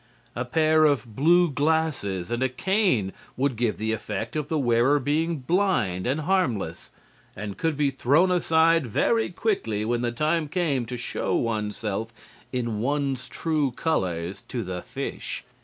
A 0.35 0.45
pair 0.45 0.83
of 0.85 1.15
blue 1.15 1.51
glasses 1.51 2.31
and 2.31 2.41
a 2.41 2.49
cane 2.49 3.13
would 3.37 3.55
give 3.55 3.77
the 3.77 3.91
effect 3.91 4.35
of 4.35 4.47
the 4.47 4.57
wearer 4.57 4.97
being 4.97 5.37
blind 5.37 6.07
and 6.07 6.21
harmless, 6.21 6.89
and 7.35 7.55
could 7.55 7.77
be 7.77 7.91
thrown 7.91 8.31
aside 8.31 8.87
very 8.87 9.29
quickly 9.29 9.85
when 9.85 10.01
the 10.01 10.11
time 10.11 10.47
came 10.47 10.87
to 10.87 10.97
show 10.97 11.35
one's 11.35 11.77
self 11.77 12.11
in 12.51 12.79
one's 12.79 13.29
true 13.29 13.69
colors 13.73 14.41
to 14.47 14.63
the 14.63 14.81
fish. 14.81 15.43